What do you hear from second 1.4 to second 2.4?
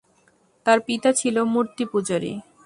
মূর্তিপূজারী।